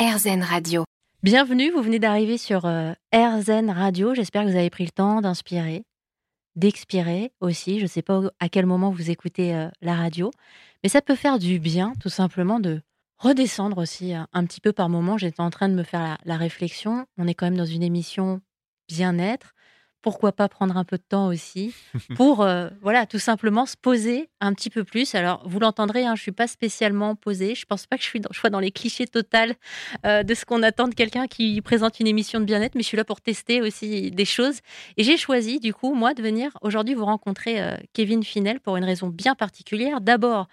RZN 0.00 0.42
Radio. 0.42 0.84
Bienvenue, 1.22 1.70
vous 1.70 1.82
venez 1.82 1.98
d'arriver 1.98 2.38
sur 2.38 2.64
euh, 2.64 2.94
RZN 3.12 3.68
Radio. 3.68 4.14
J'espère 4.14 4.44
que 4.44 4.48
vous 4.48 4.56
avez 4.56 4.70
pris 4.70 4.86
le 4.86 4.90
temps 4.90 5.20
d'inspirer, 5.20 5.84
d'expirer 6.56 7.34
aussi. 7.40 7.76
Je 7.76 7.82
ne 7.82 7.86
sais 7.86 8.00
pas 8.00 8.22
à 8.40 8.48
quel 8.48 8.64
moment 8.64 8.90
vous 8.90 9.10
écoutez 9.10 9.54
euh, 9.54 9.68
la 9.82 9.94
radio, 9.94 10.30
mais 10.82 10.88
ça 10.88 11.02
peut 11.02 11.16
faire 11.16 11.38
du 11.38 11.58
bien 11.58 11.92
tout 12.00 12.08
simplement 12.08 12.60
de 12.60 12.80
redescendre 13.18 13.76
aussi 13.76 14.14
euh, 14.14 14.22
un 14.32 14.46
petit 14.46 14.62
peu 14.62 14.72
par 14.72 14.88
moment. 14.88 15.18
J'étais 15.18 15.42
en 15.42 15.50
train 15.50 15.68
de 15.68 15.74
me 15.74 15.82
faire 15.82 16.00
la, 16.00 16.18
la 16.24 16.38
réflexion. 16.38 17.04
On 17.18 17.26
est 17.26 17.34
quand 17.34 17.44
même 17.44 17.58
dans 17.58 17.66
une 17.66 17.82
émission 17.82 18.40
bien-être 18.88 19.52
pourquoi 20.02 20.32
pas 20.32 20.48
prendre 20.48 20.76
un 20.76 20.84
peu 20.84 20.96
de 20.96 21.02
temps 21.02 21.28
aussi 21.28 21.74
pour, 22.16 22.42
euh, 22.42 22.68
voilà, 22.82 23.06
tout 23.06 23.18
simplement 23.18 23.66
se 23.66 23.76
poser 23.76 24.30
un 24.40 24.52
petit 24.54 24.70
peu 24.70 24.84
plus. 24.84 25.14
Alors, 25.14 25.42
vous 25.46 25.60
l'entendrez, 25.60 26.04
hein, 26.04 26.14
je 26.16 26.22
suis 26.22 26.32
pas 26.32 26.46
spécialement 26.46 27.14
posée. 27.14 27.54
Je 27.54 27.66
pense 27.66 27.86
pas 27.86 27.96
que 27.96 28.02
je, 28.02 28.08
suis 28.08 28.20
dans, 28.20 28.32
sois 28.32 28.50
dans 28.50 28.60
les 28.60 28.70
clichés 28.70 29.06
total 29.06 29.54
euh, 30.06 30.22
de 30.22 30.34
ce 30.34 30.44
qu'on 30.44 30.62
attend 30.62 30.88
de 30.88 30.94
quelqu'un 30.94 31.26
qui 31.26 31.60
présente 31.60 32.00
une 32.00 32.06
émission 32.06 32.40
de 32.40 32.44
bien-être, 32.44 32.74
mais 32.74 32.82
je 32.82 32.88
suis 32.88 32.96
là 32.96 33.04
pour 33.04 33.20
tester 33.20 33.60
aussi 33.60 34.10
des 34.10 34.24
choses. 34.24 34.58
Et 34.96 35.04
j'ai 35.04 35.16
choisi, 35.16 35.60
du 35.60 35.74
coup, 35.74 35.94
moi, 35.94 36.14
de 36.14 36.22
venir 36.22 36.56
aujourd'hui 36.62 36.94
vous 36.94 37.04
rencontrer 37.04 37.60
euh, 37.60 37.76
Kevin 37.92 38.22
Finel 38.22 38.60
pour 38.60 38.76
une 38.76 38.84
raison 38.84 39.08
bien 39.08 39.34
particulière. 39.34 40.00
D'abord, 40.00 40.46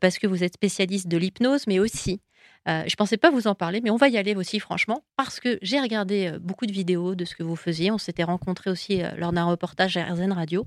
parce 0.00 0.18
que 0.18 0.26
vous 0.26 0.42
êtes 0.42 0.54
spécialiste 0.54 1.08
de 1.08 1.16
l'hypnose, 1.16 1.66
mais 1.66 1.78
aussi 1.78 2.20
euh, 2.68 2.82
je 2.86 2.92
ne 2.92 2.96
pensais 2.96 3.16
pas 3.16 3.30
vous 3.30 3.46
en 3.46 3.54
parler, 3.54 3.80
mais 3.82 3.90
on 3.90 3.96
va 3.96 4.08
y 4.08 4.16
aller 4.16 4.34
aussi, 4.34 4.58
franchement, 4.58 5.02
parce 5.16 5.38
que 5.38 5.58
j'ai 5.60 5.80
regardé 5.80 6.28
euh, 6.28 6.38
beaucoup 6.38 6.66
de 6.66 6.72
vidéos 6.72 7.14
de 7.14 7.24
ce 7.24 7.34
que 7.34 7.42
vous 7.42 7.56
faisiez. 7.56 7.90
On 7.90 7.98
s'était 7.98 8.24
rencontrés 8.24 8.70
aussi 8.70 9.02
euh, 9.02 9.10
lors 9.16 9.32
d'un 9.32 9.44
reportage 9.44 9.96
à 9.96 10.04
RZN 10.04 10.32
Radio. 10.32 10.66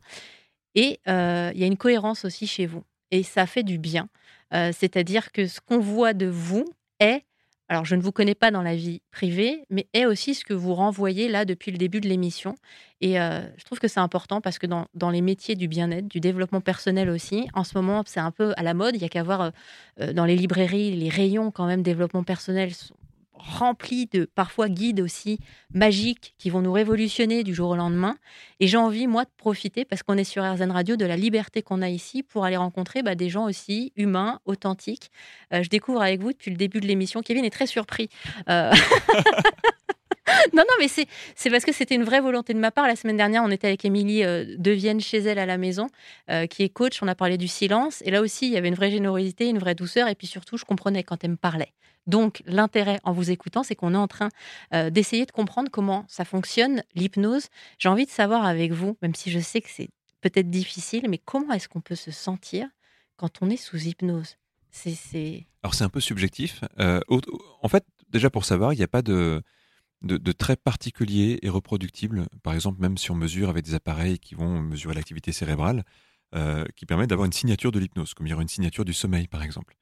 Et 0.76 1.00
il 1.08 1.60
y 1.60 1.64
a 1.64 1.66
une 1.66 1.78
cohérence 1.78 2.24
aussi 2.24 2.46
chez 2.46 2.68
vous. 2.68 2.84
Et 3.10 3.24
ça 3.24 3.48
fait 3.48 3.64
du 3.64 3.80
bien. 3.80 4.10
C'est-à-dire 4.52 5.32
que 5.32 5.48
ce 5.48 5.60
qu'on 5.60 5.80
voit 5.80 6.14
de 6.14 6.28
vous 6.28 6.66
est 7.00 7.24
alors 7.70 7.84
je 7.84 7.96
ne 7.96 8.02
vous 8.02 8.12
connais 8.12 8.36
pas 8.36 8.50
dans 8.50 8.62
la 8.62 8.76
vie 8.76 9.02
privée, 9.12 9.66
mais 9.70 9.88
est 9.94 10.06
aussi 10.06 10.34
ce 10.34 10.46
que 10.46 10.54
vous 10.54 10.74
renvoyez 10.74 11.28
là 11.28 11.44
depuis 11.44 11.72
le 11.72 11.78
début 11.78 12.00
de 12.00 12.08
l'émission. 12.08 12.56
Et 13.02 13.20
euh, 13.20 13.42
je 13.58 13.64
trouve 13.66 13.80
que 13.80 13.90
c'est 13.90 14.00
important 14.00 14.40
parce 14.40 14.58
que 14.58 14.68
dans, 14.68 15.10
les 15.10 15.22
métiers 15.22 15.56
du 15.56 15.68
bien-être, 15.68 16.08
du 16.08 16.20
développement 16.20 16.62
personnel 16.62 17.10
aussi, 17.10 17.48
en 17.54 17.64
ce 17.64 17.78
moment 17.78 18.04
c'est 18.06 18.22
un 18.22 18.32
peu 18.32 18.54
à 18.56 18.64
la 18.64 18.74
mode. 18.74 18.96
Il 18.96 19.02
y 19.02 19.06
a 19.06 19.10
qu'à 19.10 19.24
voir 19.24 19.42
euh, 19.42 19.50
euh, 20.00 20.14
dans 20.14 20.26
les 20.26 20.36
librairies, 20.36 20.92
les 20.96 21.10
rayons 21.10 21.52
quand 21.52 21.66
même 21.66 21.84
développement 21.84 22.24
personnel 22.24 22.74
sont 22.74 22.96
rempli 23.40 24.08
de 24.08 24.26
parfois 24.26 24.70
guides 24.70 25.02
aussi 25.02 25.40
magiques 25.74 26.34
qui 26.38 26.50
vont 26.50 26.62
nous 26.62 26.72
révolutionner 26.72 27.44
du 27.44 27.54
jour 27.54 27.70
au 27.70 27.76
lendemain. 27.76 28.18
Et 28.60 28.68
j'ai 28.68 28.78
envie, 28.78 29.08
moi, 29.08 29.26
de 29.26 29.30
profiter, 29.38 29.86
parce 29.86 30.04
qu'on 30.04 30.18
est 30.18 30.24
sur 30.24 30.44
RZN 30.44 30.72
Radio, 30.72 30.96
de 30.96 31.06
la 31.06 31.18
liberté 31.18 31.62
qu'on 31.62 31.82
a 31.82 31.90
ici 31.90 32.24
pour 32.24 32.46
aller 32.46 32.58
rencontrer 32.58 33.04
bah, 33.04 33.16
des 33.16 33.30
gens 33.30 33.46
aussi 33.46 33.94
humains, 33.96 34.40
authentiques. 34.46 35.12
Euh, 35.54 35.64
je 35.64 35.70
découvre 35.70 36.02
avec 36.02 36.22
vous 36.22 36.32
depuis 36.32 36.52
le 36.52 36.58
début 36.58 36.80
de 36.80 36.88
l'émission. 36.88 37.22
Kevin 37.22 37.46
est 37.46 37.50
très 37.50 37.68
surpris. 37.68 38.10
Euh, 38.50 38.74
non, 40.54 40.64
non, 40.68 40.76
mais 40.80 40.88
c'est 40.88 41.50
parce 41.50 41.66
que 41.66 41.72
c'était 41.72 41.96
une 41.96 42.04
vraie 42.04 42.22
volonté 42.22 42.54
de 42.54 42.60
ma 42.60 42.72
part. 42.72 42.88
La 42.88 42.96
semaine 42.96 43.18
dernière, 43.18 43.44
on 43.44 43.52
était 43.52 43.68
avec 43.68 43.86
Émilie 43.86 44.24
euh, 44.24 44.56
de 44.58 44.72
Vienne 44.72 45.00
chez 45.00 45.20
elle 45.20 45.40
à 45.40 45.46
la 45.46 45.58
maison, 45.58 45.88
qui 46.50 46.64
est 46.64 46.70
coach. 46.70 47.02
On 47.02 47.08
a 47.08 47.16
parlé 47.16 47.38
du 47.38 47.48
silence. 47.48 48.02
Et 48.06 48.12
là 48.12 48.22
aussi, 48.22 48.48
il 48.48 48.54
y 48.54 48.58
avait 48.58 48.68
une 48.68 48.76
vraie 48.76 48.92
générosité, 48.92 49.48
une 49.48 49.60
vraie 49.60 49.76
douceur. 49.76 50.08
Et 50.08 50.16
puis 50.16 50.28
surtout, 50.28 50.58
je 50.58 50.66
comprenais 50.66 51.04
quand 51.04 51.24
elle 51.24 51.32
me 51.32 51.38
parlait. 51.38 51.74
Donc, 52.08 52.42
l'intérêt 52.46 53.00
en 53.04 53.12
vous 53.12 53.30
écoutant, 53.32 53.64
c'est 53.64 53.76
qu'on 53.76 53.94
est 53.94 53.98
en 53.98 54.08
train 54.08 54.30
euh, 54.74 54.90
d'essayer 54.90 55.26
de 55.26 55.32
comprendre 55.32 55.70
comment 55.70 56.06
ça 56.08 56.24
fonctionne, 56.24 56.82
l'hypnose. 56.96 57.48
J'ai 57.78 57.90
envie 57.90 58.06
de 58.06 58.12
savoir 58.12 58.46
avec 58.46 58.72
vous, 58.72 58.98
même 59.02 59.14
si 59.14 59.30
je 59.30 59.40
sais 59.40 59.62
que 59.62 59.70
c'est 59.70 59.90
peut-être 60.22 60.50
difficile, 60.50 61.08
mais 61.10 61.18
comment 61.18 61.54
est-ce 61.54 61.68
qu'on 61.68 61.82
peut 61.82 61.96
se 61.96 62.12
sentir 62.12 62.68
quand 63.18 63.42
on 63.42 63.50
est 63.50 63.58
sous 63.58 63.78
hypnose? 63.78 64.38
C'est, 64.72 65.48
Alors, 65.64 65.74
c'est 65.74 65.84
un 65.84 65.90
peu 65.90 66.00
subjectif. 66.00 66.62
Euh, 66.80 67.02
en 67.62 67.68
fait, 67.68 67.84
déjà 68.10 68.30
pour 68.30 68.46
savoir, 68.46 68.74
il 68.74 68.78
n'y 68.78 68.84
a 68.84 68.88
pas 68.88 69.02
de, 69.02 69.42
de, 70.02 70.32
traits 70.32 70.62
particuliers 70.64 71.40
et 71.42 71.50
reproductibles. 71.50 72.28
Par 72.44 72.54
exemple, 72.54 72.80
même 72.82 72.98
si 72.98 73.12
on 73.12 73.16
mesure 73.16 73.50
avec 73.50 73.66
des 73.66 73.74
appareils 73.74 74.20
qui 74.20 74.36
vont 74.36 74.62
mesurer 74.62 74.94
l'activité 74.94 75.32
cérébrale, 75.32 75.84
euh, 76.36 76.66
qui 76.76 76.86
permettent 76.86 77.10
d'avoir 77.10 77.26
une 77.26 77.34
signature 77.34 77.72
de 77.72 77.80
l'hypnose, 77.80 78.14
comme 78.14 78.28
il 78.28 78.30
y 78.30 78.34
aurait 78.34 78.44
une 78.44 78.50
signature 78.50 78.86
du 78.86 78.94
sommeil, 78.94 79.28
par 79.28 79.44
exemple. 79.44 79.76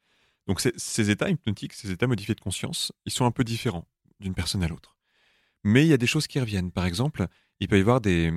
Donc 0.47 0.61
ces 0.61 1.09
états 1.09 1.29
hypnotiques, 1.29 1.73
ces 1.73 1.91
états 1.91 2.07
modifiés 2.07 2.35
de 2.35 2.41
conscience, 2.41 2.91
ils 3.05 3.11
sont 3.11 3.25
un 3.25 3.31
peu 3.31 3.43
différents 3.43 3.87
d'une 4.19 4.35
personne 4.35 4.63
à 4.63 4.67
l'autre. 4.67 4.95
Mais 5.63 5.83
il 5.83 5.87
y 5.87 5.93
a 5.93 5.97
des 5.97 6.07
choses 6.07 6.27
qui 6.27 6.39
reviennent. 6.39 6.71
Par 6.71 6.85
exemple, 6.85 7.25
il 7.59 7.67
peut 7.67 7.77
y 7.77 7.81
avoir 7.81 7.99
des, 7.99 8.31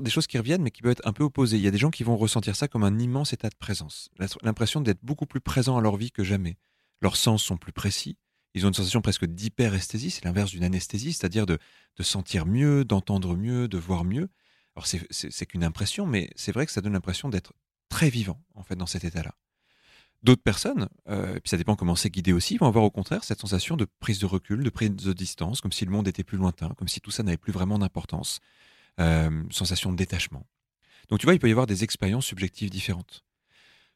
des 0.00 0.10
choses 0.10 0.26
qui 0.26 0.38
reviennent, 0.38 0.62
mais 0.62 0.70
qui 0.70 0.80
peuvent 0.80 0.92
être 0.92 1.06
un 1.06 1.12
peu 1.12 1.24
opposées. 1.24 1.58
Il 1.58 1.62
y 1.62 1.68
a 1.68 1.70
des 1.70 1.78
gens 1.78 1.90
qui 1.90 2.02
vont 2.02 2.16
ressentir 2.16 2.56
ça 2.56 2.66
comme 2.66 2.84
un 2.84 2.98
immense 2.98 3.34
état 3.34 3.50
de 3.50 3.56
présence, 3.56 4.08
l'impression 4.42 4.80
d'être 4.80 5.00
beaucoup 5.02 5.26
plus 5.26 5.40
présent 5.40 5.76
à 5.76 5.82
leur 5.82 5.96
vie 5.96 6.10
que 6.10 6.24
jamais. 6.24 6.56
Leurs 7.02 7.16
sens 7.16 7.42
sont 7.42 7.58
plus 7.58 7.72
précis. 7.72 8.16
Ils 8.54 8.64
ont 8.64 8.68
une 8.68 8.74
sensation 8.74 9.00
presque 9.00 9.26
d'hyperesthésie, 9.26 10.10
c'est 10.10 10.24
l'inverse 10.24 10.50
d'une 10.50 10.64
anesthésie, 10.64 11.12
c'est-à-dire 11.12 11.46
de, 11.46 11.58
sentir 12.00 12.46
mieux, 12.46 12.84
d'entendre 12.84 13.36
mieux, 13.36 13.68
de 13.68 13.78
voir 13.78 14.04
mieux. 14.04 14.28
Alors 14.74 14.86
c'est 14.86 15.46
qu'une 15.46 15.64
impression, 15.64 16.06
mais 16.06 16.30
c'est 16.36 16.52
vrai 16.52 16.66
que 16.66 16.72
ça 16.72 16.80
donne 16.80 16.94
l'impression 16.94 17.28
d'être 17.28 17.52
très 17.88 18.08
vivant 18.08 18.42
en 18.54 18.62
fait 18.62 18.76
dans 18.76 18.86
cet 18.86 19.04
état-là. 19.04 19.34
D'autres 20.22 20.42
personnes, 20.42 20.88
euh, 21.08 21.34
puis 21.40 21.48
ça 21.48 21.56
dépend 21.56 21.76
comment 21.76 21.96
c'est 21.96 22.10
guidé 22.10 22.32
aussi, 22.32 22.58
vont 22.58 22.66
avoir 22.66 22.84
au 22.84 22.90
contraire 22.90 23.24
cette 23.24 23.40
sensation 23.40 23.76
de 23.76 23.86
prise 24.00 24.18
de 24.18 24.26
recul, 24.26 24.62
de 24.62 24.70
prise 24.70 24.90
de 24.90 25.12
distance, 25.12 25.60
comme 25.60 25.72
si 25.72 25.84
le 25.84 25.90
monde 25.90 26.08
était 26.08 26.24
plus 26.24 26.36
lointain, 26.36 26.68
comme 26.76 26.88
si 26.88 27.00
tout 27.00 27.10
ça 27.10 27.22
n'avait 27.22 27.38
plus 27.38 27.52
vraiment 27.52 27.78
d'importance, 27.78 28.40
euh, 28.98 29.42
sensation 29.50 29.92
de 29.92 29.96
détachement. 29.96 30.46
Donc 31.08 31.20
tu 31.20 31.26
vois, 31.26 31.34
il 31.34 31.38
peut 31.38 31.48
y 31.48 31.52
avoir 31.52 31.66
des 31.66 31.84
expériences 31.84 32.26
subjectives 32.26 32.70
différentes. 32.70 33.24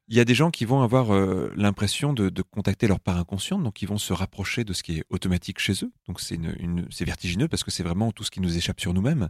Il 0.08 0.16
y 0.16 0.20
a 0.20 0.24
des 0.24 0.34
gens 0.34 0.50
qui 0.50 0.66
vont 0.66 0.82
avoir 0.82 1.14
euh, 1.14 1.50
l'impression 1.56 2.12
de, 2.12 2.42
contacter 2.42 2.86
leur 2.86 3.00
part 3.00 3.16
inconsciente, 3.16 3.62
donc 3.62 3.80
ils 3.80 3.88
vont 3.88 3.98
se 3.98 4.12
rapprocher 4.12 4.64
de 4.64 4.72
ce 4.74 4.82
qui 4.82 4.98
est 4.98 5.04
automatique 5.08 5.58
chez 5.58 5.72
eux. 5.84 5.92
Donc 6.06 6.20
c'est 6.20 7.04
vertigineux 7.04 7.48
parce 7.48 7.64
que 7.64 7.70
c'est 7.70 7.82
vraiment 7.82 8.12
tout 8.12 8.24
ce 8.24 8.30
qui 8.30 8.40
nous 8.40 8.56
échappe 8.56 8.80
sur 8.80 8.92
nous-mêmes. 8.92 9.28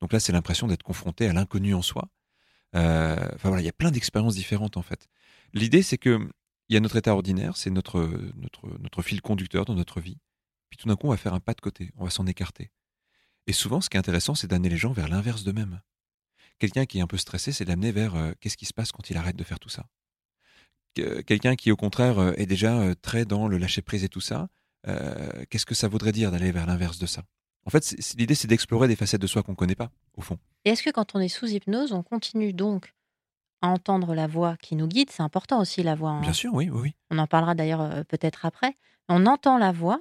Donc 0.00 0.12
là, 0.12 0.20
c'est 0.20 0.32
l'impression 0.32 0.66
d'être 0.66 0.82
confronté 0.82 1.28
à 1.28 1.32
l'inconnu 1.32 1.74
en 1.74 1.82
soi. 1.82 2.08
enfin 2.74 3.36
voilà, 3.44 3.62
il 3.62 3.66
y 3.66 3.68
a 3.68 3.72
plein 3.72 3.90
d'expériences 3.90 4.34
différentes 4.34 4.76
en 4.76 4.82
fait. 4.82 5.08
L'idée, 5.54 5.82
c'est 5.82 5.98
que 5.98 6.28
il 6.68 6.74
y 6.74 6.76
a 6.76 6.80
notre 6.80 6.96
état 6.96 7.14
ordinaire, 7.14 7.56
c'est 7.56 7.70
notre 7.70 8.10
fil 9.02 9.22
conducteur 9.22 9.64
dans 9.64 9.74
notre 9.74 10.00
vie. 10.00 10.18
Puis 10.68 10.76
tout 10.76 10.88
d'un 10.88 10.96
coup, 10.96 11.06
on 11.06 11.10
va 11.10 11.16
faire 11.16 11.34
un 11.34 11.40
pas 11.40 11.54
de 11.54 11.60
côté, 11.60 11.92
on 11.96 12.04
va 12.04 12.10
s'en 12.10 12.26
écarter. 12.26 12.70
Et 13.46 13.52
souvent, 13.52 13.80
ce 13.80 13.88
qui 13.88 13.96
est 13.96 14.00
intéressant, 14.00 14.34
c'est 14.34 14.46
d'amener 14.46 14.68
les 14.68 14.76
gens 14.76 14.92
vers 14.92 15.08
l'inverse 15.08 15.44
d'eux-mêmes. 15.44 15.80
Quelqu'un 16.58 16.86
qui 16.86 16.98
est 16.98 17.00
un 17.00 17.06
peu 17.06 17.16
stressé, 17.16 17.52
c'est 17.52 17.64
d'amener 17.64 17.92
vers 17.92 18.14
euh, 18.14 18.32
qu'est-ce 18.40 18.56
qui 18.56 18.66
se 18.66 18.74
passe 18.74 18.92
quand 18.92 19.10
il 19.10 19.16
arrête 19.16 19.36
de 19.36 19.44
faire 19.44 19.58
tout 19.58 19.68
ça? 19.68 19.86
Quelqu'un 21.26 21.56
qui, 21.56 21.70
au 21.70 21.76
contraire, 21.76 22.18
euh, 22.18 22.32
est 22.36 22.46
déjà 22.46 22.78
euh, 22.78 22.94
très 23.00 23.24
dans 23.24 23.48
le 23.48 23.58
lâcher-prise 23.58 24.04
et 24.04 24.08
tout 24.08 24.20
ça, 24.20 24.48
qu'est-ce 25.50 25.66
que 25.66 25.74
ça 25.74 25.86
voudrait 25.86 26.12
dire 26.12 26.30
d'aller 26.30 26.50
vers 26.50 26.64
l'inverse 26.64 26.98
de 26.98 27.04
ça? 27.04 27.22
En 27.66 27.70
fait, 27.70 27.94
l'idée, 28.16 28.34
c'est 28.34 28.48
d'explorer 28.48 28.88
des 28.88 28.96
facettes 28.96 29.20
de 29.20 29.26
soi 29.26 29.42
qu'on 29.42 29.52
ne 29.52 29.56
connaît 29.56 29.74
pas, 29.74 29.90
au 30.16 30.22
fond. 30.22 30.38
Et 30.64 30.70
est-ce 30.70 30.82
que 30.82 30.88
quand 30.88 31.14
on 31.14 31.20
est 31.20 31.28
sous 31.28 31.46
hypnose, 31.46 31.92
on 31.92 32.02
continue 32.02 32.54
donc 32.54 32.94
entendre 33.60 34.14
la 34.14 34.26
voix 34.26 34.56
qui 34.56 34.76
nous 34.76 34.86
guide? 34.86 35.10
C'est 35.10 35.22
important 35.22 35.60
aussi 35.60 35.82
la 35.82 35.94
voix. 35.94 36.18
Bien 36.22 36.32
sûr, 36.32 36.54
oui, 36.54 36.70
oui, 36.70 36.94
On 37.10 37.18
en 37.18 37.26
parlera 37.26 37.54
d'ailleurs 37.54 37.82
euh, 37.82 38.04
peut-être 38.04 38.46
après. 38.46 38.74
On 39.10 39.26
entend 39.26 39.58
la 39.58 39.72
voix 39.72 40.00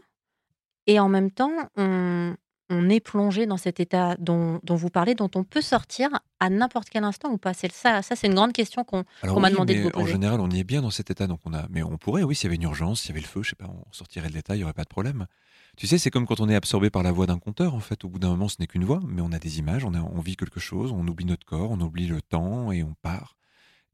et 0.86 1.02
en 1.02 1.10
même 1.10 1.30
temps, 1.30 1.52
on, 1.76 2.36
est 2.70 3.00
plongé 3.00 3.46
dans 3.46 3.58
cet 3.58 3.80
état 3.80 4.16
dont, 4.20 4.60
vous 4.68 4.90
parlez, 4.90 5.16
dont 5.16 5.30
on 5.36 5.44
peut 5.44 5.62
sortir 5.62 6.10
à 6.40 6.50
n'importe 6.50 6.90
quel 6.90 7.04
instant 7.04 7.32
ou 7.32 7.38
pas? 7.38 7.54
C'est 7.54 7.72
ça, 7.72 8.02
ça 8.02 8.16
c'est 8.16 8.28
une 8.28 8.36
grande 8.36 8.54
question 8.54 8.84
qu'on 8.84 9.06
m'a 9.24 9.50
demandé 9.50 9.76
de 9.76 9.82
vous 9.82 9.90
poser. 9.90 10.04
En 10.04 10.08
général, 10.08 10.40
on 10.40 10.50
y 10.50 10.60
est 10.60 10.64
bien 10.64 10.82
dans 10.82 10.90
cet 10.90 11.10
état, 11.12 11.28
donc 11.28 11.40
on 11.46 11.54
a. 11.54 11.68
Mais 11.70 11.84
on 11.84 11.98
pourrait, 11.98 12.24
oui, 12.24 12.36
s'il 12.36 12.46
y 12.46 12.48
avait 12.48 12.56
une 12.56 12.64
urgence, 12.64 13.02
s'il 13.02 13.10
y 13.10 13.14
avait 13.14 13.22
le 13.22 13.28
feu, 13.28 13.44
je 13.44 13.50
sais 13.50 13.56
pas, 13.56 13.68
on 13.68 13.92
sortirait 13.92 14.30
de 14.30 14.34
l'état, 14.34 14.56
il 14.56 14.60
y 14.60 14.64
aurait 14.64 14.74
pas 14.74 14.84
de 14.84 14.90
problème. 14.90 15.28
Tu 15.76 15.88
sais, 15.88 15.98
c'est 15.98 16.10
comme 16.10 16.26
quand 16.26 16.40
on 16.40 16.50
est 16.50 16.56
absorbé 16.56 16.90
par 16.90 17.04
la 17.04 17.12
voix 17.12 17.28
d'un 17.28 17.40
conteur. 17.40 17.76
En 17.76 17.80
fait, 17.80 18.04
au 18.04 18.10
bout 18.10 18.20
d'un 18.20 18.30
moment, 18.30 18.48
ce 18.48 18.56
n'est 18.60 18.68
qu'une 18.68 18.84
voix, 18.84 19.00
mais 19.08 19.22
on 19.22 19.32
a 19.32 19.40
des 19.40 19.60
images, 19.60 19.86
on, 19.86 19.94
on 19.94 20.20
vit 20.22 20.36
quelque 20.36 20.60
chose, 20.60 20.92
on 20.92 21.08
oublie 21.08 21.26
notre 21.26 21.46
corps, 21.46 21.72
on 21.72 21.80
oublie 21.80 22.08
le 22.08 22.22
temps 22.22 22.72
et 22.72 22.84
on 22.84 22.96
part. 23.02 23.38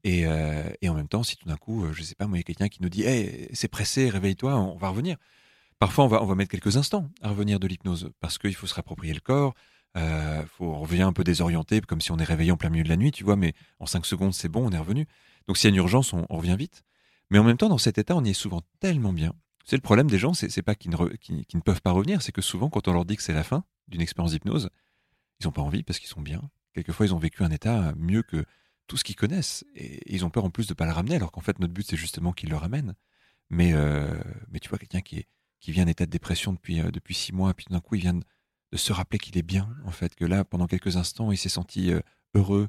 Euh, 0.06 0.70
et, 0.82 0.88
en 0.88 0.94
même 0.94 1.08
temps, 1.08 1.22
si 1.22 1.36
tout 1.36 1.48
d'un 1.48 1.56
coup, 1.56 1.84
euh, 1.84 1.92
je 1.92 2.02
sais 2.02 2.14
pas, 2.14 2.26
moi, 2.26 2.36
il 2.36 2.40
y 2.40 2.42
a 2.42 2.44
quelqu'un 2.44 2.68
qui 2.68 2.82
nous 2.82 2.88
dit 2.88 3.04
hey, 3.04 3.48
c'est 3.52 3.68
pressé, 3.68 4.10
réveille-toi, 4.10 4.54
on 4.54 4.76
va 4.76 4.88
revenir. 4.88 5.16
Parfois, 5.84 6.06
on 6.06 6.08
va, 6.08 6.22
on 6.22 6.26
va 6.26 6.34
mettre 6.34 6.50
quelques 6.50 6.78
instants 6.78 7.10
à 7.20 7.28
revenir 7.28 7.60
de 7.60 7.66
l'hypnose 7.66 8.10
parce 8.18 8.38
qu'il 8.38 8.54
faut 8.54 8.66
se 8.66 8.72
rapproprier 8.72 9.12
le 9.12 9.20
corps. 9.20 9.52
Euh, 9.98 10.42
faut, 10.46 10.64
on 10.64 10.80
revient 10.80 11.02
un 11.02 11.12
peu 11.12 11.24
désorienté, 11.24 11.82
comme 11.82 12.00
si 12.00 12.10
on 12.10 12.16
est 12.16 12.24
réveillé 12.24 12.50
en 12.52 12.56
plein 12.56 12.70
milieu 12.70 12.84
de 12.84 12.88
la 12.88 12.96
nuit, 12.96 13.12
tu 13.12 13.22
vois, 13.22 13.36
mais 13.36 13.52
en 13.80 13.84
cinq 13.84 14.06
secondes, 14.06 14.32
c'est 14.32 14.48
bon, 14.48 14.66
on 14.66 14.72
est 14.72 14.78
revenu. 14.78 15.06
Donc, 15.46 15.58
s'il 15.58 15.68
y 15.68 15.70
a 15.70 15.74
une 15.74 15.82
urgence, 15.82 16.14
on, 16.14 16.24
revient 16.30 16.56
vite. 16.58 16.84
Mais 17.28 17.38
en 17.38 17.44
même 17.44 17.58
temps, 17.58 17.68
dans 17.68 17.76
cet 17.76 17.98
état, 17.98 18.16
on 18.16 18.24
y 18.24 18.30
est 18.30 18.32
souvent 18.32 18.62
tellement 18.80 19.12
bien. 19.12 19.34
C'est 19.66 19.76
le 19.76 19.82
problème 19.82 20.08
des 20.08 20.18
gens, 20.18 20.32
c'est 20.32 20.62
pas 20.62 20.74
qu'ils 20.74 20.90
ne, 20.90 20.96
ne, 20.96 21.60
peuvent 21.60 21.82
pas 21.82 21.90
revenir, 21.90 22.22
c'est 22.22 22.32
que 22.32 22.40
souvent, 22.40 22.70
quand 22.70 22.88
on 22.88 22.94
leur 22.94 23.04
dit 23.04 23.18
que 23.18 23.22
c'est 23.22 23.34
la 23.34 23.44
fin 23.44 23.62
d'une 23.88 24.00
expérience 24.00 24.32
d'hypnose, 24.32 24.70
ils 25.40 25.44
n'ont 25.44 25.52
pas 25.52 25.60
envie 25.60 25.82
parce 25.82 25.98
qu'ils 25.98 26.08
sont 26.08 26.22
bien. 26.22 26.40
Quelquefois, 26.72 27.04
ils 27.04 27.12
ont 27.12 27.18
vécu 27.18 27.44
un 27.44 27.50
état 27.50 27.92
mieux 27.98 28.22
que 28.22 28.46
tout 28.86 28.96
ce 28.96 29.04
qu'ils 29.04 29.16
connaissent. 29.16 29.66
Et 29.74 30.14
ils 30.14 30.24
ont 30.24 30.30
peur 30.30 30.46
en 30.46 30.50
plus 30.50 30.66
de 30.66 30.72
ne 30.72 30.76
pas 30.76 30.86
le 30.86 30.92
ramener, 30.92 31.16
alors 31.16 31.30
qu'en 31.30 31.42
fait, 31.42 31.58
notre 31.58 31.74
but, 31.74 31.86
c'est 31.86 31.98
justement 31.98 32.32
qu'ils 32.32 32.48
le 32.48 32.56
ramènent. 32.56 32.94
Mais, 33.50 33.74
euh, 33.74 34.18
mais 34.50 34.60
tu 34.60 34.70
vois, 34.70 34.78
quelqu'un 34.78 35.02
qui, 35.02 35.18
est, 35.18 35.28
qui 35.64 35.72
vient 35.72 35.86
d'état 35.86 36.04
de 36.04 36.10
dépression 36.10 36.52
depuis, 36.52 36.82
euh, 36.82 36.90
depuis 36.90 37.14
six 37.14 37.32
mois, 37.32 37.54
puis 37.54 37.64
d'un 37.70 37.80
coup, 37.80 37.94
il 37.94 38.02
vient 38.02 38.12
de, 38.12 38.22
se 38.76 38.92
rappeler 38.92 39.18
qu'il 39.18 39.38
est 39.38 39.42
bien, 39.42 39.74
en 39.86 39.92
fait, 39.92 40.14
que 40.14 40.26
là, 40.26 40.44
pendant 40.44 40.66
quelques 40.66 40.96
instants, 40.96 41.32
il 41.32 41.38
s'est 41.38 41.48
senti 41.48 41.90
euh, 41.90 42.00
heureux, 42.34 42.68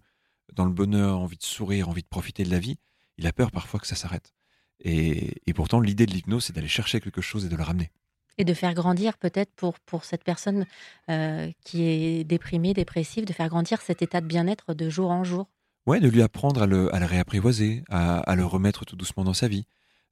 dans 0.53 0.63
le 0.63 0.71
bonheur, 0.71 1.19
envie 1.19 1.35
de 1.35 1.43
sourire, 1.43 1.89
envie 1.89 2.03
de 2.03 2.07
profiter 2.07 2.43
de 2.45 2.51
la 2.51 2.59
vie. 2.59 2.77
Il 3.17 3.27
a 3.27 3.33
peur 3.33 3.51
parfois 3.51 3.81
que 3.81 3.87
ça 3.87 3.95
s'arrête. 3.95 4.33
Et, 4.79 5.41
et 5.45 5.53
pourtant, 5.53 5.81
l'idée 5.81 6.05
de 6.05 6.13
l'hypnose, 6.13 6.45
c'est 6.45 6.53
d'aller 6.53 6.69
chercher 6.69 7.01
quelque 7.01 7.21
chose 7.21 7.45
et 7.45 7.49
de 7.49 7.55
le 7.55 7.63
ramener. 7.63 7.91
Et 8.37 8.45
de 8.45 8.53
faire 8.53 8.73
grandir 8.73 9.17
peut-être 9.17 9.51
pour, 9.55 9.79
pour 9.79 10.05
cette 10.05 10.23
personne 10.23 10.65
euh, 11.09 11.51
qui 11.65 11.83
est 11.83 12.23
déprimée, 12.23 12.73
dépressive, 12.73 13.25
de 13.25 13.33
faire 13.33 13.49
grandir 13.49 13.81
cet 13.81 14.03
état 14.03 14.21
de 14.21 14.27
bien-être 14.27 14.73
de 14.73 14.89
jour 14.89 15.11
en 15.11 15.23
jour. 15.23 15.49
Ouais, 15.85 15.99
de 15.99 16.07
lui 16.07 16.21
apprendre 16.21 16.61
à 16.61 16.67
le, 16.67 16.93
à 16.95 16.99
le 16.99 17.05
réapprivoiser, 17.07 17.83
à, 17.89 18.19
à, 18.19 18.35
le 18.35 18.45
remettre 18.45 18.85
tout 18.85 18.95
doucement 18.95 19.23
dans 19.23 19.33
sa 19.33 19.47
vie. 19.49 19.65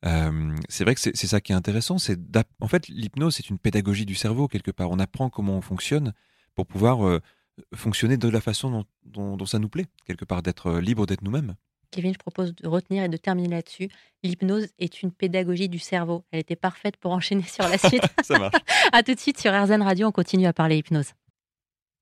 Euh, 0.06 0.56
c'est 0.70 0.84
vrai 0.84 0.96
que 0.96 1.02
c'est 1.02 1.16
ça 1.16 1.40
qui 1.42 1.52
est 1.52 1.56
intéressant. 1.56 1.98
C'est 1.98 2.20
en 2.60 2.68
fait 2.68 2.88
l'hypnose, 2.88 3.36
c'est 3.36 3.50
une 3.50 3.58
pédagogie 3.58 4.06
du 4.06 4.16
cerveau 4.16 4.48
quelque 4.48 4.72
part. 4.72 4.92
On 4.92 5.00
apprend 5.00 5.30
comment 5.30 5.58
on 5.58 5.62
fonctionne 5.62 6.14
pour 6.56 6.68
pouvoir 6.68 7.08
euh, 7.08 7.22
fonctionner 7.74 8.18
de 8.18 8.28
la 8.28 8.42
façon 8.42 8.70
dont, 8.70 8.86
dont, 9.06 9.38
dont, 9.38 9.46
ça 9.46 9.60
nous 9.60 9.70
plaît 9.70 9.86
quelque 10.06 10.26
part, 10.26 10.44
d'être 10.44 10.80
libre 10.80 11.06
d'être 11.06 11.24
nous-mêmes. 11.24 11.56
Kevin, 11.92 12.12
je 12.12 12.18
propose 12.18 12.56
de 12.56 12.68
retenir 12.68 13.04
et 13.04 13.10
de 13.10 13.18
terminer 13.18 13.50
là-dessus. 13.50 13.88
L'hypnose 14.24 14.68
est 14.80 15.04
une 15.04 15.12
pédagogie 15.12 15.70
du 15.70 15.78
cerveau. 15.78 16.24
Elle 16.32 16.40
était 16.40 16.56
parfaite 16.56 16.98
pour 16.98 17.12
enchaîner 17.12 17.44
sur 17.44 17.68
la 17.68 17.78
suite. 17.78 18.02
Ça 18.24 18.40
marche. 18.40 18.56
à 18.92 19.04
tout 19.04 19.14
de 19.14 19.20
suite 19.20 19.40
sur 19.40 19.54
RZN 19.54 19.84
Radio, 19.84 20.08
on 20.08 20.12
continue 20.12 20.48
à 20.48 20.54
parler 20.54 20.78
hypnose. 20.78 21.14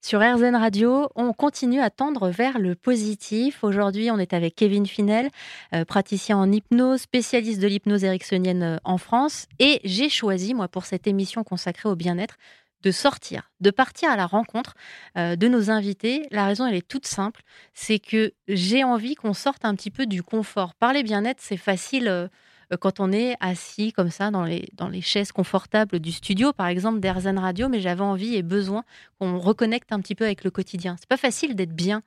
Sur 0.03 0.19
RZN 0.19 0.56
Radio, 0.56 1.09
on 1.15 1.31
continue 1.31 1.80
à 1.80 1.92
tendre 1.92 2.30
vers 2.30 2.57
le 2.57 2.74
positif. 2.74 3.63
Aujourd'hui, 3.63 4.09
on 4.09 4.18
est 4.18 4.33
avec 4.33 4.56
Kevin 4.56 4.88
Finel, 4.88 5.30
euh, 5.75 5.86
praticien 5.86 6.38
en 6.38 6.51
hypnose, 6.51 7.01
spécialiste 7.01 7.62
de 7.62 7.68
l'hypnose 7.68 8.03
ericksonienne 8.03 8.63
euh, 8.63 8.77
en 8.83 8.98
France. 8.98 9.45
Et 9.59 9.80
j'ai 9.83 10.09
choisi, 10.09 10.56
moi, 10.56 10.68
pour 10.68 10.86
cette 10.86 11.06
émission 11.06 11.44
consacrée 11.44 11.88
au 11.88 11.95
bien-être, 11.95 12.38
de 12.81 12.89
sortir, 12.89 13.51
de 13.59 13.69
partir 13.69 14.09
à 14.09 14.15
la 14.15 14.25
rencontre 14.25 14.74
euh, 15.19 15.36
de 15.36 15.48
nos 15.48 15.69
invités. 15.69 16.27
La 16.31 16.48
raison, 16.48 16.65
elle 16.65 16.74
est 16.74 16.88
toute 16.88 17.06
simple, 17.06 17.44
c'est 17.75 18.00
que 18.00 18.33
j'ai 18.48 18.83
envie 18.83 19.13
qu'on 19.13 19.36
sorte 19.36 19.65
un 19.65 19.75
petit 19.75 19.92
peu 19.92 20.07
du 20.07 20.24
confort. 20.24 20.74
Parler 20.74 21.03
bien-être, 21.03 21.42
c'est 21.42 21.57
facile 21.57 22.27
quand 22.77 23.00
on 23.00 23.12
est 23.12 23.35
assis 23.39 23.91
comme 23.94 24.09
ça 24.09 24.31
dans 24.31 24.44
les, 24.44 24.69
dans 24.73 24.88
les 24.88 25.01
chaises 25.01 25.31
confortables 25.31 26.00
du 26.00 26.12
studio, 26.12 26.53
par 26.53 26.68
exemple 26.68 27.00
d'Airzen 27.00 27.38
Radio, 27.38 27.69
mais 27.69 27.79
j'avais 27.79 28.01
envie 28.01 28.35
et 28.35 28.44
besoin 28.44 28.83
qu'on 29.19 29.39
reconnecte 29.39 29.91
un 29.91 30.00
petit 30.00 30.15
peu 30.15 30.25
avec 30.25 30.44
le 30.44 30.51
quotidien. 30.51 30.95
C'est 31.00 31.09
pas 31.09 31.18
facile 31.18 31.56
d'être 31.56 31.75
bien 31.75 32.01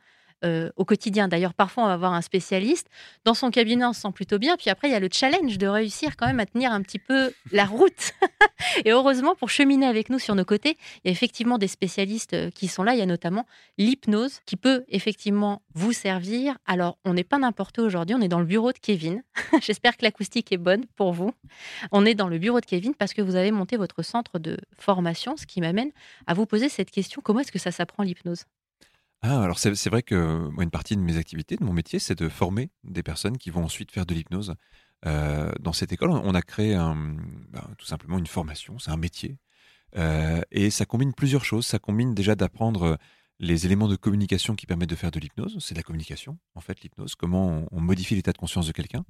euh, 0.45 0.71
au 0.77 0.85
quotidien. 0.85 1.29
D'ailleurs, 1.29 1.55
parfois, 1.55 1.85
on 1.85 1.87
va 1.87 1.97
voir 1.97 2.13
un 2.13 2.21
spécialiste. 2.21 2.89
Dans 3.25 3.35
son 3.35 3.51
cabinet, 3.51 3.85
on 3.85 3.93
se 3.93 4.03
sent 4.03 4.13
plutôt 4.15 4.39
bien. 4.39 4.57
Puis 4.57 4.71
après, 4.71 4.89
il 4.89 4.93
y 4.93 4.95
a 4.95 5.01
le 5.01 5.09
challenge 5.11 5.57
de 5.59 5.67
réussir 5.67 6.17
quand 6.17 6.27
même 6.27 6.41
à 6.41 6.47
tenir 6.47 6.73
un 6.73 6.83
petit 6.83 6.99
peu 6.99 7.33
la 7.53 7.65
route. 7.65 8.13
et 8.85 8.91
heureusement, 8.91 9.35
pour 9.35 9.49
cheminer 9.49 9.87
avec 9.87 10.11
nous 10.11 10.19
sur 10.19 10.35
nos 10.35 10.45
côtés, 10.45 10.77
il 11.03 11.07
y 11.07 11.09
a 11.09 11.13
effectivement 11.13 11.57
des 11.57 11.69
spécialistes 11.69 12.35
euh, 12.35 12.51
qui 12.51 12.69
sont 12.69 12.83
là. 12.83 12.95
Il 12.95 12.99
y 12.99 13.03
a 13.03 13.07
notamment 13.07 13.47
l'hypnose 13.79 14.41
qui 14.45 14.57
peut 14.57 14.85
effectivement 14.89 15.63
vous 15.75 15.93
servir. 15.93 16.59
Alors, 16.67 16.99
on 17.05 17.15
n'est 17.15 17.25
pas 17.25 17.39
n'importe 17.39 17.79
où 17.79 17.83
aujourd'hui. 17.83 18.15
On 18.15 18.21
est 18.21 18.29
dans 18.29 18.41
le 18.41 18.47
bureau 18.47 18.73
de 18.73 18.79
Kevin. 18.79 19.23
J'espère 19.63 19.97
que 19.97 20.05
l'acoustique 20.05 20.53
est 20.53 20.59
bonne 20.59 20.85
pour 20.97 21.13
vous. 21.13 21.33
On 21.91 22.05
est 22.05 22.15
dans 22.15 22.29
le 22.29 22.39
bureau 22.39 22.61
de 22.61 22.67
Kevin 22.67 22.95
parce 22.95 23.15
que 23.15 23.23
vous 23.23 23.37
avez 23.37 23.51
monté 23.51 23.77
votre 23.77 24.03
centre 24.03 24.39
de 24.39 24.59
formation, 24.79 25.37
ce 25.37 25.47
qui 25.47 25.61
m'amène 25.61 25.91
à 26.27 26.35
vous 26.35 26.47
poser 26.47 26.69
cette 26.69 26.91
question. 26.91 27.23
Comment 27.25 27.41
est-ce 27.41 27.53
que 27.53 27.59
ça 27.59 27.71
s'apprend 27.71 28.03
l'hypnose? 28.03 28.45
Ah, 29.27 29.43
alors 29.43 29.59
c'est 29.59 29.89
vrai 29.89 30.03
que 30.03 30.51
une 30.61 30.71
partie 30.71 30.97
de 30.97 31.01
mes 31.01 31.17
activités, 31.17 31.57
de 31.57 31.65
mon 31.65 31.73
métier, 31.73 31.99
c'est 31.99 32.15
de 32.15 32.29
former 32.29 32.71
des 32.85 33.03
personnes 33.03 33.39
qui 33.39 33.49
vont 33.49 33.65
ensuite 33.65 33.91
faire 33.91 34.05
de 34.05 34.13
l'hypnose. 34.13 34.55
Euh, 35.07 35.51
dans 35.61 35.73
cette 35.73 35.93
école, 35.93 36.11
on 36.11 36.35
a 36.35 36.43
créé 36.43 36.75
ben, 36.75 37.75
tout 37.79 37.87
simplement 37.87 38.19
une 38.19 38.27
formation, 38.27 38.79
c'est 38.79 38.91
un 38.91 38.99
métier. 38.99 39.39
Euh, 39.97 40.43
et 40.51 40.69
ça 40.69 40.85
combine 40.85 41.15
plusieurs 41.15 41.45
choses. 41.45 41.65
Ça 41.65 41.79
combine 41.79 42.15
déjà 42.15 42.35
d'apprendre 42.35 42.99
les 43.39 43.65
éléments 43.65 43.89
de 43.89 43.97
communication 43.97 44.55
qui 44.57 44.67
permettent 44.67 44.91
de 44.91 44.95
faire 44.95 45.11
de 45.11 45.21
l'hypnose. 45.21 45.57
C'est 45.59 45.75
la 45.75 45.83
communication, 45.83 46.39
en 46.55 46.61
fait, 46.61 46.83
l'hypnose. 46.83 47.15
Comment 47.15 47.67
on, 47.71 47.81
modifie 47.81 48.15
l'état 48.15 48.33
de 48.33 48.39
conscience 48.39 48.67
de 48.67 48.73
quelqu'un. 48.73 49.07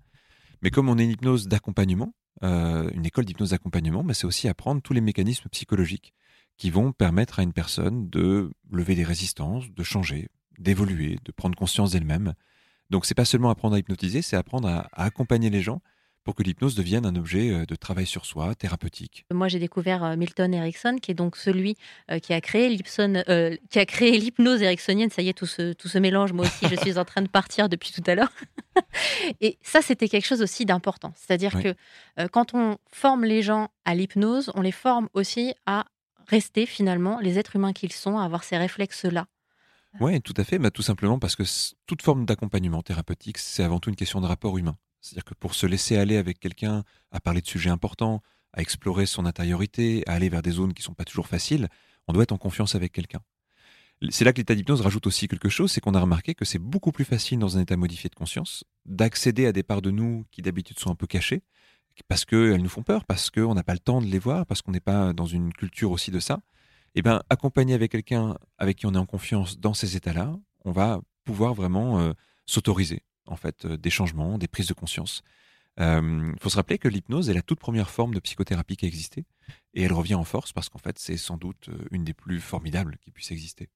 Mais 0.62 0.70
comme 0.70 0.88
on 0.88 0.96
est 0.96 1.04
une 1.04 1.10
hypnose 1.10 1.48
d'accompagnement, 1.48 2.14
euh, 2.44 2.88
une 2.94 3.04
école 3.04 3.24
d'hypnose 3.24 3.50
d'accompagnement, 3.50 4.04
ben, 4.04 4.14
c'est 4.14 4.26
aussi 4.26 4.46
apprendre 4.46 4.80
tous 4.80 4.92
les 4.92 5.00
mécanismes 5.00 5.48
psychologiques 5.50 6.14
qui 6.56 6.70
vont 6.70 6.92
permettre 6.92 7.40
à 7.40 7.42
une 7.42 7.52
personne 7.52 8.08
de 8.08 8.50
lever 8.70 8.94
des 8.94 9.04
résistances, 9.04 9.70
de 9.70 9.82
changer, 9.82 10.28
d'évoluer, 10.58 11.18
de 11.24 11.32
prendre 11.32 11.56
conscience 11.56 11.92
d'elle-même. 11.92 12.34
Donc 12.90 13.06
c'est 13.06 13.14
pas 13.14 13.24
seulement 13.24 13.50
apprendre 13.50 13.74
à 13.74 13.78
hypnotiser, 13.78 14.22
c'est 14.22 14.36
apprendre 14.36 14.68
à, 14.68 14.88
accompagner 14.92 15.50
les 15.50 15.62
gens 15.62 15.80
pour 16.22 16.34
que 16.34 16.42
l'hypnose 16.42 16.74
devienne 16.74 17.04
un 17.04 17.16
objet 17.16 17.50
euh, 17.50 17.66
de 17.66 17.74
travail 17.74 18.06
sur 18.06 18.24
soi, 18.24 18.54
thérapeutique. 18.54 19.26
Moi, 19.30 19.48
j'ai 19.48 19.58
découvert 19.58 20.02
euh, 20.02 20.16
Milton 20.16 20.54
Erickson, 20.54 20.96
qui 21.00 21.10
est 21.10 21.14
donc 21.14 21.36
celui 21.36 21.76
euh, 22.10 22.18
qui 22.18 22.32
a 22.32 22.40
créé 22.40 22.70
l'hypnose 22.70 24.62
ericksonienne. 24.62 25.10
Ça 25.10 25.20
y 25.20 25.28
est, 25.28 25.34
tout 25.34 25.44
se, 25.44 25.74
tout 25.74 25.88
se 25.88 25.98
mélange. 25.98 26.32
Moi 26.32 26.46
aussi, 26.46 26.66
je 26.66 26.76
suis 26.76 26.98
en 26.98 27.04
train 27.04 27.20
de 27.20 27.28
partir 27.28 27.68
depuis 27.68 27.92
tout 27.92 28.02
à 28.06 28.14
l'heure. 28.14 28.32
Et 29.42 29.58
ça, 29.60 29.82
c'était 29.82 30.08
quelque 30.08 30.26
chose 30.26 30.40
aussi 30.40 30.64
d'important. 30.64 31.12
C'est-à-dire 31.14 31.60
que 31.60 31.74
quand 32.28 32.54
on 32.54 32.78
forme 32.90 33.24
les 33.24 33.42
gens 33.42 33.68
à 33.84 33.94
l'hypnose, 33.94 34.50
on 34.54 34.62
les 34.62 34.72
forme 34.72 35.08
aussi 35.12 35.54
à 35.66 35.84
rester 36.26 36.66
finalement 36.66 37.20
les 37.20 37.38
êtres 37.38 37.56
humains 37.56 37.72
qu'ils 37.72 37.92
sont, 37.92 38.18
à 38.18 38.24
avoir 38.24 38.44
ces 38.44 38.56
réflexes-là. 38.56 39.26
Oui, 40.00 40.20
tout 40.20 40.34
à 40.36 40.44
fait. 40.44 40.58
Bah, 40.58 40.70
tout 40.70 40.82
simplement 40.82 41.18
parce 41.18 41.36
que 41.36 41.44
toute 41.86 42.02
forme 42.02 42.26
d'accompagnement 42.26 42.82
thérapeutique, 42.82 43.38
c'est 43.38 43.62
avant 43.62 43.78
tout 43.78 43.90
une 43.90 43.96
question 43.96 44.20
de 44.20 44.26
rapport 44.26 44.58
humain. 44.58 44.76
C'est-à-dire 45.00 45.24
que 45.24 45.34
pour 45.34 45.54
se 45.54 45.66
laisser 45.66 45.96
aller 45.96 46.16
avec 46.16 46.40
quelqu'un, 46.40 46.82
à 47.10 47.20
parler 47.20 47.40
de 47.40 47.46
sujets 47.46 47.70
importants, 47.70 48.22
à 48.52 48.60
explorer 48.60 49.06
son 49.06 49.26
intériorité, 49.26 50.02
à 50.06 50.14
aller 50.14 50.28
vers 50.28 50.42
des 50.42 50.52
zones 50.52 50.72
qui 50.72 50.80
ne 50.80 50.86
sont 50.86 50.94
pas 50.94 51.04
toujours 51.04 51.28
faciles, 51.28 51.68
on 52.08 52.12
doit 52.12 52.22
être 52.22 52.32
en 52.32 52.38
confiance 52.38 52.74
avec 52.74 52.92
quelqu'un. 52.92 53.20
C'est 54.10 54.24
là 54.24 54.32
que 54.32 54.38
l'état 54.38 54.54
d'hypnose 54.54 54.80
rajoute 54.80 55.06
aussi 55.06 55.28
quelque 55.28 55.48
chose, 55.48 55.70
c'est 55.70 55.80
qu'on 55.80 55.94
a 55.94 56.00
remarqué 56.00 56.34
que 56.34 56.44
c'est 56.44 56.58
beaucoup 56.58 56.92
plus 56.92 57.04
facile 57.04 57.38
dans 57.38 57.56
un 57.56 57.60
état 57.60 57.76
modifié 57.76 58.10
de 58.10 58.14
conscience 58.14 58.64
d'accéder 58.86 59.46
à 59.46 59.52
des 59.52 59.62
parts 59.62 59.82
de 59.82 59.90
nous 59.90 60.26
qui 60.30 60.42
d'habitude 60.42 60.78
sont 60.78 60.90
un 60.90 60.94
peu 60.94 61.06
cachées, 61.06 61.42
parce 62.08 62.24
qu'elles 62.24 62.62
nous 62.62 62.68
font 62.68 62.82
peur, 62.82 63.04
parce 63.04 63.30
qu'on 63.30 63.54
n'a 63.54 63.62
pas 63.62 63.72
le 63.74 63.78
temps 63.78 64.00
de 64.00 64.06
les 64.06 64.18
voir, 64.18 64.46
parce 64.46 64.62
qu'on 64.62 64.72
n'est 64.72 64.80
pas 64.80 65.12
dans 65.12 65.26
une 65.26 65.52
culture 65.52 65.90
aussi 65.90 66.10
de 66.10 66.20
ça, 66.20 66.40
eh 66.94 67.02
bien, 67.02 67.22
accompagner 67.30 67.74
avec 67.74 67.92
quelqu'un 67.92 68.36
avec 68.58 68.78
qui 68.78 68.86
on 68.86 68.94
est 68.94 68.98
en 68.98 69.06
confiance 69.06 69.58
dans 69.58 69.74
ces 69.74 69.96
états-là, 69.96 70.36
on 70.64 70.72
va 70.72 71.00
pouvoir 71.24 71.54
vraiment 71.54 72.00
euh, 72.00 72.12
s'autoriser, 72.46 73.02
en 73.26 73.36
fait, 73.36 73.64
euh, 73.64 73.76
des 73.76 73.90
changements, 73.90 74.38
des 74.38 74.48
prises 74.48 74.68
de 74.68 74.74
conscience. 74.74 75.22
Il 75.76 75.82
euh, 75.82 76.32
faut 76.40 76.50
se 76.50 76.56
rappeler 76.56 76.78
que 76.78 76.88
l'hypnose 76.88 77.28
est 77.28 77.34
la 77.34 77.42
toute 77.42 77.58
première 77.58 77.90
forme 77.90 78.14
de 78.14 78.20
psychothérapie 78.20 78.76
qui 78.76 78.84
a 78.84 78.88
existé, 78.88 79.24
et 79.74 79.82
elle 79.82 79.92
revient 79.92 80.14
en 80.14 80.24
force 80.24 80.52
parce 80.52 80.68
qu'en 80.68 80.78
fait, 80.78 80.98
c'est 80.98 81.16
sans 81.16 81.36
doute 81.36 81.68
une 81.90 82.04
des 82.04 82.14
plus 82.14 82.40
formidables 82.40 82.96
qui 82.98 83.10
puisse 83.10 83.32
exister. 83.32 83.68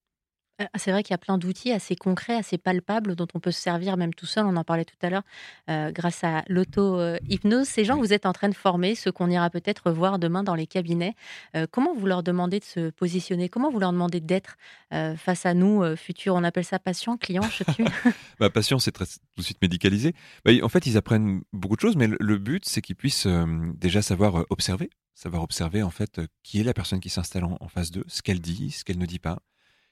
Ah, 0.61 0.67
c'est 0.77 0.91
vrai 0.91 1.05
qu'il 1.05 1.13
y 1.13 1.15
a 1.15 1.19
plein 1.19 1.39
d'outils 1.39 1.71
assez 1.71 1.95
concrets, 1.95 2.35
assez 2.35 2.59
palpables, 2.59 3.15
dont 3.15 3.29
on 3.33 3.39
peut 3.39 3.53
se 3.53 3.61
servir 3.61 3.97
même 3.97 4.13
tout 4.13 4.27
seul, 4.27 4.45
on 4.45 4.57
en 4.57 4.65
parlait 4.65 4.85
tout 4.85 4.97
à 5.03 5.09
l'heure, 5.09 5.23
euh, 5.71 5.93
grâce 5.93 6.25
à 6.25 6.43
l'auto-hypnose. 6.49 7.69
Ces 7.69 7.85
gens 7.85 7.97
vous 7.97 8.13
êtes 8.13 8.27
en 8.27 8.33
train 8.33 8.49
de 8.49 8.55
former, 8.55 8.97
ceux 8.97 9.13
qu'on 9.13 9.31
ira 9.31 9.51
peut-être 9.51 9.93
voir 9.93 10.19
demain 10.19 10.43
dans 10.43 10.57
les 10.57 10.67
cabinets, 10.67 11.15
euh, 11.55 11.69
comment 11.71 11.95
vous 11.95 12.07
leur 12.07 12.25
demandez 12.25 12.59
de 12.59 12.65
se 12.65 12.91
positionner? 12.91 13.49
Comment 13.49 13.71
vous 13.71 13.79
leur 13.79 13.93
demandez 13.93 14.21
d'être 14.21 14.57
euh, 14.93 15.15
face 15.17 15.47
à 15.47 15.55
nous, 15.55 15.85
futurs? 15.95 16.35
On 16.35 16.43
appelle 16.43 16.65
ça 16.65 16.81
patient, 16.81 17.17
client, 17.17 17.43
je 17.43 17.59
sais 17.59 17.65
plus. 17.65 17.85
bah, 18.41 18.51
patient, 18.51 18.81
c'est 18.81 18.91
tout 18.91 19.05
de 19.37 19.43
suite 19.43 19.63
médicalisé. 19.63 20.13
Bah, 20.45 20.51
en 20.61 20.69
fait, 20.69 20.87
ils 20.87 20.97
apprennent 20.97 21.43
beaucoup 21.53 21.77
de 21.77 21.81
choses, 21.81 21.95
mais 21.95 22.09
le, 22.09 22.39
but, 22.39 22.65
c'est 22.65 22.83
qu'ils 22.83 22.97
puissent 22.97 23.29
déjà 23.75 24.03
savoir 24.03 24.45
observer, 24.51 24.91
savoir 25.15 25.45
observer 25.45 25.85
en 25.85 25.91
fait 25.91 26.21
qui 26.43 26.59
est 26.59 26.65
la 26.65 26.75
personne 26.75 26.99
qui 26.99 27.11
s'installe 27.11 27.45
en 27.45 27.69
face 27.69 27.93
d'eux, 27.93 28.05
ce 28.09 28.23
qu'elle 28.23 28.41
dit, 28.41 28.73
ce 28.73 28.83
qu'elle 28.83 28.99
ne 28.99 29.07
dit 29.07 29.21
pas 29.21 29.39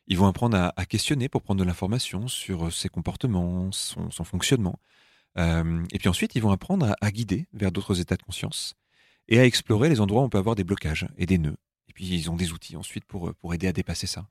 ils 0.09 0.17
vont 0.17 0.27
apprendre 0.27 0.73
à, 0.77 0.87
questionner 0.87 1.29
pour 1.29 1.43
prendre 1.43 1.61
de 1.61 1.67
l'information 1.67 2.29
sur 2.29 2.67
euh, 2.67 2.71
ses 2.71 2.89
comportements, 2.89 3.71
son, 3.73 4.25
fonctionnement. 4.25 4.79
Euh, 5.39 5.85
et 5.93 5.99
puis 5.99 6.09
ensuite, 6.09 6.35
ils 6.35 6.43
vont 6.43 6.53
apprendre 6.53 6.95
à, 7.01 7.11
guider 7.11 7.47
vers 7.53 7.73
d'autres 7.73 8.01
états 8.01 8.17
de 8.17 8.23
conscience 8.23 8.75
et 9.29 9.39
à 9.41 9.45
explorer 9.45 9.89
les 9.89 10.01
endroits 10.01 10.23
où 10.23 10.25
on 10.25 10.29
peut 10.29 10.39
avoir 10.39 10.55
des 10.55 10.65
blocages 10.65 11.09
et 11.19 11.27
des 11.27 11.39
nœuds. 11.39 11.57
Et 11.89 11.93
puis, 11.93 12.07
ils 12.07 12.31
ont 12.31 12.37
des 12.37 12.53
outils 12.53 12.77
ensuite 12.77 13.05
pour, 13.05 13.35
pour 13.35 13.53
aider 13.53 13.67
à 13.67 13.73
dépasser 13.73 14.07
ça. 14.07 14.27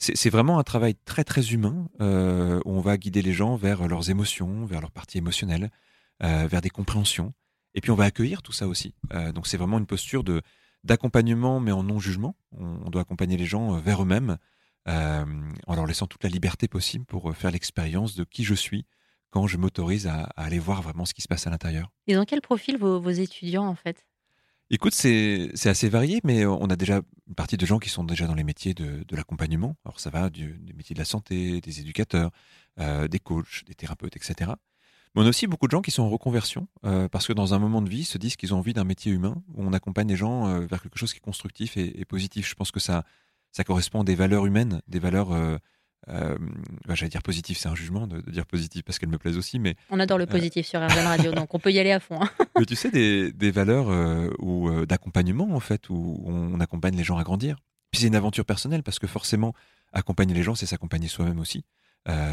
C'est 0.00 0.30
vraiment 0.30 0.60
un 0.60 0.62
travail 0.62 0.94
très, 1.04 1.24
très 1.24 1.52
humain 1.52 1.88
euh, 2.00 2.60
où 2.64 2.70
on 2.70 2.80
va 2.80 2.96
guider 2.96 3.20
les 3.20 3.32
gens 3.32 3.56
vers 3.56 3.88
leurs 3.88 4.10
émotions, 4.10 4.64
vers 4.64 4.80
leur 4.80 4.92
partie 4.92 5.18
émotionnelle, 5.18 5.72
vers 6.20 6.60
des 6.60 6.70
compréhensions. 6.70 7.34
Et 7.74 7.80
puis, 7.80 7.90
on 7.90 7.96
va 7.96 8.04
accueillir 8.04 8.42
tout 8.42 8.52
ça 8.52 8.68
aussi. 8.68 8.94
donc, 9.34 9.48
c'est 9.48 9.56
vraiment 9.56 9.78
une 9.78 9.86
posture 9.86 10.22
d'accompagnement, 10.84 11.58
mais 11.58 11.72
en 11.72 11.82
non-jugement. 11.82 12.36
on, 12.56 12.90
doit 12.90 13.02
accompagner 13.02 13.36
les 13.36 13.44
gens 13.44 13.72
vers 13.78 14.00
eux-mêmes, 14.02 14.38
euh, 14.88 15.24
en 15.66 15.74
leur 15.74 15.86
laissant 15.86 16.06
toute 16.06 16.24
la 16.24 16.30
liberté 16.30 16.66
possible 16.66 17.04
pour 17.04 17.28
euh, 17.28 17.32
faire 17.34 17.50
l'expérience 17.50 18.14
de 18.14 18.24
qui 18.24 18.42
je 18.42 18.54
suis 18.54 18.86
quand 19.28 19.46
je 19.46 19.58
m'autorise 19.58 20.06
à, 20.06 20.22
aller 20.36 20.58
voir 20.58 20.80
vraiment 20.80 21.04
ce 21.04 21.12
qui 21.12 21.20
se 21.20 21.28
passe 21.28 21.46
à 21.46 21.50
l'intérieur. 21.50 21.92
Et 22.06 22.14
dans 22.14 22.24
quel 22.24 22.40
profil 22.40 22.78
vos, 22.78 23.10
étudiants 23.10 23.66
en 23.66 23.74
fait? 23.74 24.06
Écoute, 24.70 24.94
c'est 24.94 25.50
assez 25.66 25.88
varié, 25.88 26.20
mais 26.24 26.46
on 26.46 26.66
a 26.66 26.76
déjà 26.76 27.00
une 27.26 27.34
partie 27.34 27.56
de 27.56 27.66
gens 27.66 27.78
qui 27.78 27.88
sont 27.88 28.04
déjà 28.04 28.26
dans 28.26 28.34
les 28.34 28.44
métiers 28.44 28.74
de, 28.74 29.04
l'accompagnement. 29.14 29.76
Alors 29.84 30.00
ça 30.00 30.10
va 30.10 30.30
du, 30.30 30.58
des 30.60 30.72
métiers 30.72 30.94
de 30.94 30.98
la 30.98 31.06
santé, 31.06 31.60
des 31.60 31.80
éducateurs, 31.80 32.30
euh, 32.78 33.08
des 33.08 33.18
coachs, 33.18 33.64
des 33.66 33.74
thérapeutes, 33.74 34.16
etc. 34.16 34.52
Mais 35.14 35.22
on 35.22 35.26
a 35.26 35.28
aussi 35.28 35.46
beaucoup 35.46 35.66
de 35.66 35.72
gens 35.72 35.82
qui 35.82 35.90
sont 35.90 36.02
en 36.02 36.10
reconversion 36.10 36.68
parce 37.10 37.26
que 37.26 37.32
dans 37.34 37.52
un 37.52 37.58
moment 37.58 37.82
de 37.82 37.90
vie, 37.90 38.00
ils 38.00 38.04
se 38.04 38.18
disent 38.18 38.36
qu'ils 38.36 38.54
ont 38.54 38.58
envie 38.58 38.74
d'un 38.74 38.84
métier 38.84 39.12
humain 39.12 39.42
où 39.54 39.64
on 39.64 39.72
accompagne 39.72 40.08
les 40.08 40.16
gens 40.16 40.60
vers 40.60 40.82
quelque 40.82 40.98
chose 40.98 41.12
qui 41.12 41.18
est 41.18 41.22
constructif 41.22 41.76
et, 41.76 42.00
et 42.00 42.04
positif. 42.04 42.48
Je 42.48 42.54
pense 42.54 42.70
que 42.70 42.80
ça, 42.80 43.04
ça 43.52 43.64
correspond 43.64 44.02
à 44.02 44.04
des 44.04 44.14
valeurs 44.14 44.46
humaines, 44.46 44.82
des 44.88 44.98
valeurs 44.98 45.32
euh, 45.32 45.56
euh, 46.08 46.36
bah, 46.86 46.94
j'allais 46.94 47.10
dire 47.10 47.22
positif, 47.22 47.58
c'est 47.58 47.68
un 47.68 47.74
jugement 47.74 48.06
de, 48.06 48.20
dire 48.30 48.46
positif 48.46 48.82
parce 48.82 48.98
qu'elles 48.98 49.08
me 49.08 49.18
plaisent 49.18 49.36
aussi, 49.36 49.58
mais 49.58 49.76
on 49.90 50.00
adore 50.00 50.18
le 50.18 50.26
positif 50.26 50.66
sur 50.66 50.80
RZN 50.80 51.06
Radio, 51.06 51.32
donc 51.32 51.54
on 51.54 51.58
peut 51.58 51.72
y 51.72 51.78
aller 51.78 51.92
à 51.92 52.00
fond. 52.00 52.20
Hein. 52.22 52.30
mais 52.58 52.64
tu 52.64 52.76
sais 52.76 52.90
des, 52.90 53.32
des 53.32 53.50
valeurs 53.50 53.88
ou 54.38 54.84
d'accompagnement 54.86 55.54
en 55.54 55.60
fait 55.60 55.90
où 55.90 56.22
on 56.26 56.60
accompagne 56.60 56.96
les 56.96 57.04
gens 57.04 57.18
à 57.18 57.24
grandir. 57.24 57.56
Puis 57.90 58.02
c'est 58.02 58.06
une 58.06 58.16
aventure 58.16 58.44
personnelle 58.44 58.82
parce 58.82 58.98
que 58.98 59.06
forcément 59.06 59.54
accompagner 59.92 60.34
les 60.34 60.42
gens, 60.42 60.54
c'est 60.54 60.66
s'accompagner 60.66 61.08
soi-même 61.08 61.40
aussi. 61.40 61.64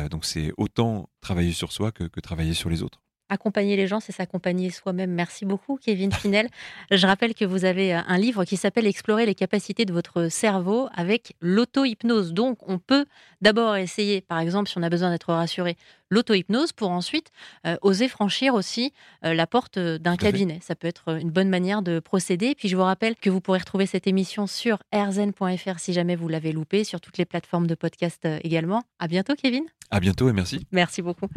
donc 0.10 0.26
c'est 0.26 0.54
autant 0.58 1.10
travailler 1.22 1.54
sur 1.54 1.72
soi 1.72 1.92
que, 1.92 2.04
que 2.04 2.20
travailler 2.20 2.54
sur 2.54 2.70
les 2.70 2.84
autres. 2.84 3.02
Accompagner 3.28 3.76
les 3.76 3.88
gens, 3.88 4.00
c'est 4.00 4.12
s'accompagner 4.12 4.70
soi-même. 4.70 5.12
Merci 5.12 5.46
beaucoup, 5.46 5.78
Kevin 5.78 6.12
Finel. 6.12 6.48
Je 6.92 7.08
rappelle 7.08 7.34
que 7.34 7.44
vous 7.44 7.66
avez 7.66 7.96
euh, 7.96 8.02
un 8.08 8.20
livre 8.20 8.46
qui 8.46 8.56
s'appelle 8.56 8.86
Explorer 8.86 9.26
les 9.26 9.34
capacités 9.34 9.84
de 9.84 9.92
votre 9.92 10.28
cerveau 10.30 10.90
avec 10.94 11.36
l'auto-hypnose. 11.42 12.34
Donc, 12.34 12.60
on 12.70 12.78
peut 12.78 13.06
d'abord 13.42 13.78
essayer, 13.78 14.22
par 14.22 14.40
exemple, 14.40 14.70
si 14.70 14.78
on 14.78 14.84
a 14.84 14.90
besoin 14.90 15.10
d'être 15.10 15.34
rassuré, 15.34 15.76
l'auto-hypnose 16.12 16.72
pour 16.72 16.92
ensuite 16.92 17.32
euh, 17.66 17.78
oser 17.82 18.10
franchir 18.10 18.54
aussi 18.54 18.94
euh, 19.24 19.34
la 19.34 19.48
porte 19.48 19.80
d'un 19.80 20.18
cabinet. 20.18 20.60
Ça 20.62 20.76
peut 20.76 20.88
être 20.88 21.20
une 21.20 21.32
bonne 21.32 21.50
manière 21.50 21.82
de 21.82 22.00
procéder. 22.00 22.54
Puis, 22.54 22.70
je 22.70 22.76
vous 22.76 22.84
rappelle 22.84 23.16
que 23.16 23.32
vous 23.32 23.42
pourrez 23.42 23.60
retrouver 23.60 23.88
cette 23.88 24.06
émission 24.06 24.46
sur 24.46 24.78
rzen.fr 24.94 25.80
si 25.80 25.94
jamais 25.94 26.16
vous 26.16 26.28
l'avez 26.28 26.52
loupé, 26.52 26.84
sur 26.84 27.02
toutes 27.02 27.18
les 27.18 27.26
plateformes 27.26 27.66
de 27.66 27.76
podcast 27.76 28.28
également. 28.44 28.84
À 29.00 29.08
bientôt, 29.08 29.34
Kevin. 29.34 29.64
À 29.90 30.00
bientôt 30.00 30.30
et 30.30 30.34
merci. 30.34 30.66
Merci 30.72 31.02
beaucoup. 31.02 31.28